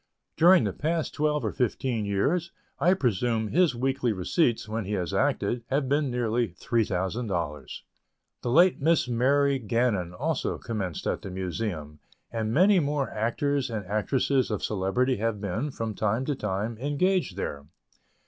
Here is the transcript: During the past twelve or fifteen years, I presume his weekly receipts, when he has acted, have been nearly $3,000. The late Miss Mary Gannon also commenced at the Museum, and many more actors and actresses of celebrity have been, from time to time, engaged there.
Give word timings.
During 0.35 0.63
the 0.63 0.73
past 0.73 1.13
twelve 1.13 1.45
or 1.45 1.51
fifteen 1.51 2.05
years, 2.05 2.51
I 2.79 2.95
presume 2.95 3.49
his 3.49 3.75
weekly 3.75 4.11
receipts, 4.11 4.67
when 4.67 4.85
he 4.85 4.93
has 4.93 5.13
acted, 5.13 5.63
have 5.67 5.87
been 5.87 6.09
nearly 6.09 6.47
$3,000. 6.47 7.81
The 8.41 8.49
late 8.49 8.81
Miss 8.81 9.07
Mary 9.07 9.59
Gannon 9.59 10.11
also 10.11 10.57
commenced 10.57 11.05
at 11.05 11.21
the 11.21 11.29
Museum, 11.29 11.99
and 12.31 12.51
many 12.51 12.79
more 12.79 13.11
actors 13.11 13.69
and 13.69 13.85
actresses 13.85 14.49
of 14.49 14.63
celebrity 14.63 15.17
have 15.17 15.39
been, 15.39 15.69
from 15.69 15.93
time 15.93 16.25
to 16.25 16.33
time, 16.35 16.79
engaged 16.79 17.37
there. 17.37 17.65